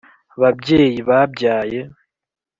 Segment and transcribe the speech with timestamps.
[0.41, 1.79] Babyeyi babyaye